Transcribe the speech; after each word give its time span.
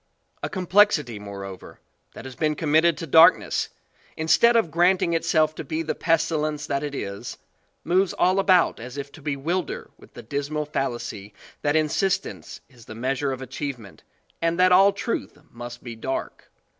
A 0.41 0.49
complexity 0.49 1.19
moreover, 1.19 1.79
that 2.15 2.25
has 2.25 2.35
been 2.35 2.55
committed 2.55 2.97
to 2.97 3.05
darkness, 3.05 3.69
instead 4.17 4.55
of 4.55 4.71
granting 4.71 5.13
it 5.13 5.23
self 5.23 5.53
to 5.53 5.63
be 5.63 5.83
the 5.83 5.93
pestilence 5.93 6.65
that 6.65 6.81
it 6.81 6.95
is, 6.95 7.37
moves 7.83 8.11
all 8.13 8.39
a 8.39 8.43
bout 8.43 8.79
as 8.79 8.97
if 8.97 9.11
to 9.11 9.21
bewilder 9.21 9.91
with 9.99 10.15
the 10.15 10.23
dismal 10.23 10.65
fallacy 10.65 11.35
that 11.61 11.75
insistence 11.75 12.61
is 12.67 12.85
the 12.85 12.95
measure 12.95 13.31
of 13.31 13.43
achievement 13.43 14.01
and 14.41 14.59
that 14.59 14.71
all 14.71 14.91
truth 14.91 15.37
must 15.51 15.83
be 15.83 15.95
dark. 15.95 16.49